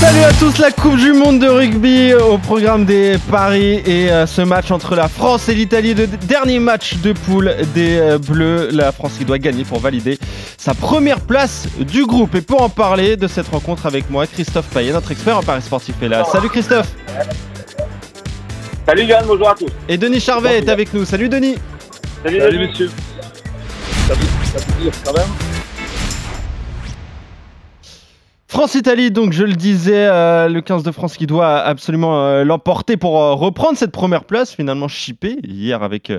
[0.00, 4.26] Salut à tous, la Coupe du Monde de rugby au programme des paris et euh,
[4.26, 8.68] ce match entre la France et l'Italie, le dernier match de poule des euh, Bleus.
[8.70, 10.16] La France qui doit gagner pour valider
[10.56, 12.36] sa première place du groupe.
[12.36, 15.62] Et pour en parler de cette rencontre avec moi, Christophe Payet, notre expert en paris
[15.62, 16.22] sportif est là.
[16.30, 16.92] Salut Christophe
[18.86, 19.66] Salut Yann, bonjour à tous.
[19.88, 21.04] Et Denis Charvet est avec nous.
[21.04, 21.56] Salut Denis
[22.24, 22.90] Salut, Salut messieurs.
[24.06, 25.47] Ça vous, ça vous dire quand même
[28.58, 32.96] France-Italie, donc je le disais, euh, le 15 de France qui doit absolument euh, l'emporter
[32.96, 36.12] pour euh, reprendre cette première place, finalement chippée hier avec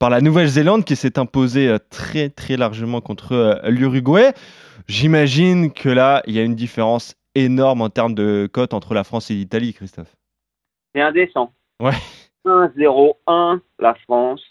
[0.00, 4.32] par la Nouvelle-Zélande qui s'est imposée très très largement contre l'Uruguay.
[4.88, 9.04] J'imagine que là, il y a une différence énorme en termes de cote entre la
[9.04, 10.16] France et l'Italie, Christophe.
[10.96, 11.52] C'est indécent.
[11.80, 11.94] Ouais.
[12.44, 14.42] 1-0-1 la France,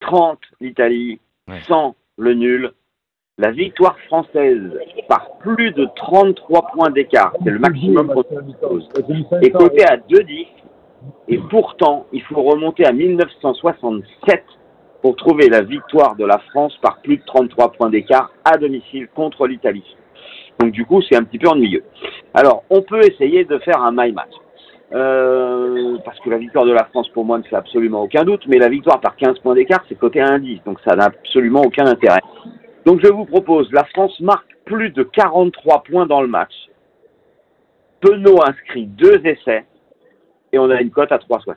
[0.00, 1.62] 30 l'Italie, Ouais.
[1.66, 2.74] 100 le nul.
[3.38, 4.62] La victoire française
[5.10, 8.88] par plus de 33 points d'écart, c'est le maximum qu'on propose,
[9.42, 10.46] est cotée à 2-10.
[11.28, 14.42] Et pourtant, il faut remonter à 1967
[15.02, 19.06] pour trouver la victoire de la France par plus de 33 points d'écart à domicile
[19.14, 19.84] contre l'Italie.
[20.58, 21.84] Donc du coup, c'est un petit peu ennuyeux.
[22.32, 24.32] Alors, on peut essayer de faire un my match.
[24.94, 28.46] Euh, parce que la victoire de la France, pour moi, ne fait absolument aucun doute,
[28.48, 31.60] mais la victoire par 15 points d'écart, c'est coté à 1,10, donc ça n'a absolument
[31.60, 32.22] aucun intérêt.
[32.86, 36.52] Donc je vous propose, la France marque plus de 43 points dans le match.
[38.00, 39.64] Penaud inscrit deux essais,
[40.52, 41.54] et on a une cote à 3,60.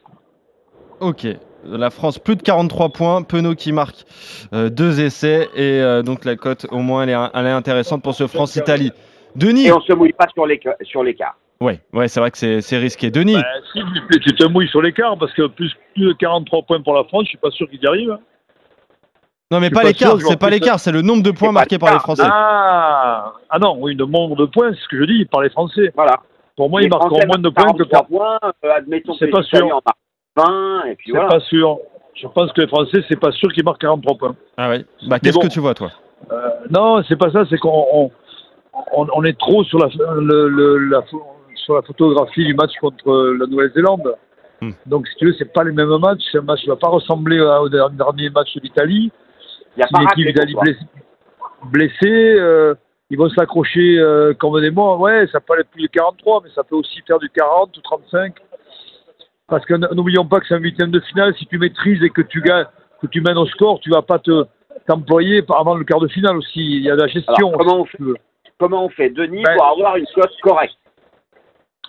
[1.00, 1.28] Ok.
[1.66, 3.22] La France, plus de 43 points.
[3.22, 4.06] Penaud qui marque
[4.54, 5.50] euh, deux essais.
[5.56, 8.92] Et euh, donc la cote, au moins, elle est, elle est intéressante pour ce France-Italie.
[9.36, 11.38] Denis Et on se mouille pas sur l'éca- sur l'écart.
[11.62, 13.12] Ouais, ouais c'est vrai que c'est c'est risqué.
[13.12, 13.82] Denis Bah, si,
[14.22, 17.26] tu te mouilles sur l'écart parce que plus, plus de 43 points pour la France,
[17.26, 18.18] je suis pas sûr qu'ils y arrivent.
[19.52, 22.00] Non, mais pas l'écart, c'est pas l'écart, c'est le nombre de points marqués par les.
[22.00, 22.24] Français.
[22.26, 25.50] Ah, ah non, oui, le nombre de points, c'est ce que je dis, par les
[25.50, 25.92] Français.
[25.96, 26.18] Voilà.
[26.56, 28.08] Pour moi, Les ils marqueront Français moins de points que 43 par.
[28.08, 29.66] points, euh, admettons C'est que pas sûr.
[29.66, 29.98] en marquent
[30.36, 31.30] 20, et puis C'est voilà.
[31.30, 31.80] pas sûr.
[32.14, 34.36] Je pense que les Français, c'est pas sûr qu'ils marquent 43 points.
[34.58, 34.86] Ah ouais.
[35.08, 35.42] Bah, qu'est-ce bon.
[35.42, 35.90] que tu vois, toi?
[36.32, 38.12] Euh, non, c'est pas ça, c'est qu'on on,
[38.94, 39.88] on- on est trop sur la,
[40.20, 41.24] le- le- la, pho-
[41.56, 44.14] sur la photographie du match contre euh, la Nouvelle-Zélande.
[44.62, 44.72] Hmm.
[44.86, 46.22] Donc, si tu veux, c'est pas les mêmes matchs.
[46.34, 49.12] Ce match ne va pas ressembler au dernier match de l'Italie.
[49.78, 50.80] Il a pas blessée,
[51.66, 52.76] blessée, euh,
[53.10, 54.98] ils vont s'accrocher euh, convenablement.
[54.98, 57.82] Ouais, ça peut aller plus de 43, mais ça peut aussi faire du 40 ou
[57.82, 58.34] 35.
[59.48, 61.34] Parce que n'oublions pas que c'est un huitième de finale.
[61.38, 62.68] Si tu maîtrises et que tu gagnes,
[63.02, 64.46] que tu mènes au score, tu vas pas te
[64.88, 66.60] t'employer avant le quart de finale aussi.
[66.60, 67.50] Il y a de la gestion.
[67.50, 68.16] Alors, comment on veux.
[68.60, 70.76] Comment on fait, Denis, Ben- pour avoir une cote correcte?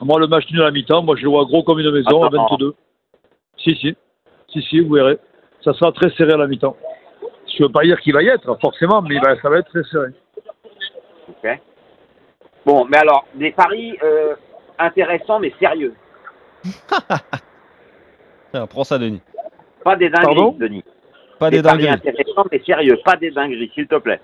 [0.01, 2.23] Moi, le match nul à la mi-temps, moi je le vois gros comme une maison
[2.23, 2.47] à Attends.
[2.53, 2.75] 22.
[3.59, 3.95] Si, si.
[4.49, 5.19] Si, si, vous verrez.
[5.63, 6.77] Ça sera très serré à la mi-temps.
[7.57, 9.83] Je veux pas dire qu'il va y être, forcément, mais ben, ça va être très
[9.85, 10.09] serré.
[11.29, 11.61] Ok.
[12.65, 14.35] Bon, mais alors, des paris euh,
[14.79, 15.95] intéressants mais sérieux.
[18.53, 19.23] Tiens, prends ça, Denis.
[19.83, 20.57] Pas des dingueries, Pardon?
[20.59, 20.85] Denis.
[21.39, 21.95] Pas des paris dingueries.
[21.95, 24.21] intéressants mais sérieux, pas des dingueries, s'il te plaît.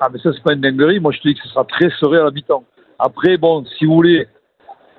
[0.00, 1.00] Ah, mais ça, c'est pas une dinguerie.
[1.00, 2.64] Moi, je te dis que ce sera très serré à la mi-temps.
[2.98, 4.26] Après, bon, si vous voulez,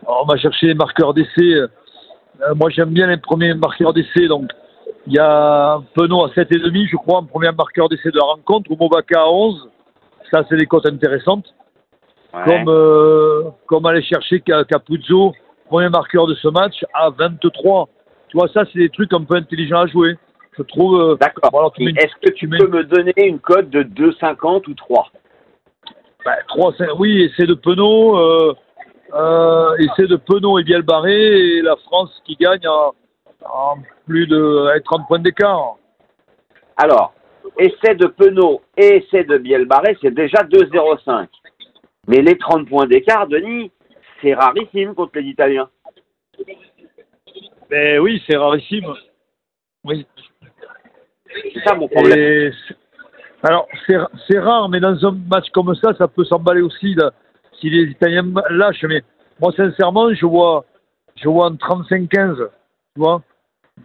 [0.05, 1.53] on va chercher les marqueurs d'essai.
[1.53, 1.67] Euh,
[2.55, 4.27] moi, j'aime bien les premiers marqueurs d'essai.
[4.27, 4.51] Donc,
[5.07, 8.71] il y a Penaud à 7,5, je crois, en premier marqueur d'essai de la rencontre,
[8.71, 9.69] ou Mobaka à 11.
[10.31, 11.53] Ça, c'est des cotes intéressantes.
[12.33, 12.43] Ouais.
[12.45, 15.33] Comme, euh, comme aller chercher Ca- Capuzzo,
[15.67, 17.87] premier marqueur de ce match, à 23.
[18.29, 20.15] Tu vois, ça, c'est des trucs un peu intelligents à jouer.
[20.57, 20.99] Je trouve.
[20.99, 21.51] euh, D'accord.
[21.51, 25.07] bon, Est-ce que tu mets- peux me donner une cote de 2,50 ou 3
[26.25, 28.53] Ben, 3, 5, oui, essai de Penaud, euh,
[29.13, 32.93] euh, essai de Penaud et Bielbarré, et la France qui gagne en,
[33.45, 35.75] en plus de avec 30 points d'écart.
[36.77, 37.13] Alors,
[37.57, 41.27] essai de Penaud et essai de Bielbarré, c'est déjà 2,05.
[42.07, 43.71] Mais les 30 points d'écart, Denis,
[44.21, 45.69] c'est rarissime contre les Italiens.
[47.69, 48.93] Ben oui, c'est rarissime.
[49.83, 50.05] Oui.
[51.53, 52.17] C'est ça mon problème.
[52.17, 52.51] Et
[53.43, 57.11] alors, c'est rare, mais dans un match comme ça, ça peut s'emballer aussi là,
[57.59, 58.83] si les Italiens lâchent.
[58.83, 59.03] Mais
[59.39, 60.65] moi, sincèrement, je vois,
[61.15, 62.47] je vois en 35-15, tu
[62.95, 63.21] vois.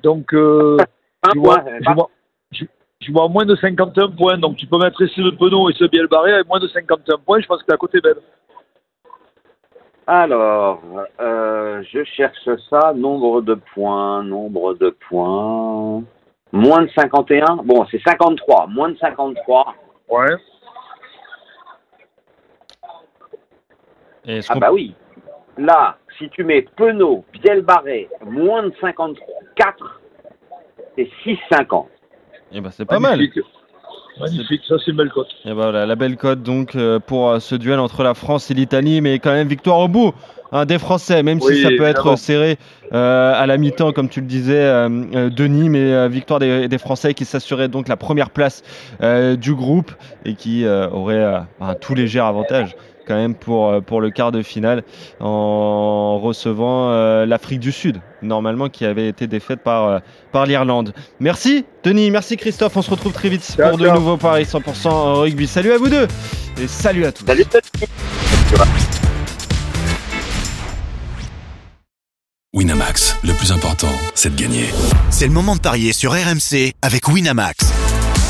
[0.02, 0.76] Donc, euh,
[1.34, 2.10] je, vois, point, je, vois,
[2.52, 2.64] je,
[3.00, 4.38] je vois moins de 51 points.
[4.38, 7.18] Donc, tu peux mettre essai de Penaud et ce biel barré avec moins de 51
[7.18, 7.40] points.
[7.40, 8.18] Je pense que t'es à côté belle.
[10.06, 10.82] Alors,
[11.20, 16.02] euh, je cherche ça, nombre de points, nombre de points.
[16.52, 18.66] Moins de 51 Bon, c'est 53.
[18.66, 19.74] Moins de 53.
[20.08, 20.26] Ouais.
[24.26, 24.94] Et Ah bah oui.
[25.56, 28.72] Là, si tu mets Penaud, Biel Barré, moins de
[29.60, 30.00] 54,
[30.96, 31.84] c'est 6,50.
[32.52, 33.20] eh ben, c'est pas mal.
[34.20, 34.60] Magnifique.
[34.68, 35.28] Ça c'est une belle cote.
[35.44, 38.50] Et ben voilà, la belle cote donc euh, pour euh, ce duel entre la France
[38.50, 40.12] et l'Italie, mais quand même victoire au bout
[40.52, 42.58] hein, des Français, même Oui, si ça peut être serré
[42.92, 46.68] euh, à la mi-temps, comme tu le disais, euh, euh, Denis, mais euh, victoire des,
[46.68, 48.62] des Français qui s'assuraient donc la première place
[49.00, 49.92] euh, du groupe
[50.26, 52.76] et qui euh, aurait euh, un tout léger avantage
[53.10, 54.84] quand même pour, euh, pour le quart de finale
[55.18, 59.98] en recevant euh, l'Afrique du Sud, normalement qui avait été défaite par, euh,
[60.30, 60.94] par l'Irlande.
[61.18, 65.48] Merci Denis, merci Christophe, on se retrouve très vite pour de nouveaux paris 100% rugby.
[65.48, 66.06] Salut à vous deux
[66.62, 67.26] et salut à tous.
[67.26, 67.44] Salut,
[72.54, 74.66] Winamax, le plus important, c'est de gagner.
[75.10, 77.69] C'est le moment de parier sur RMC avec Winamax.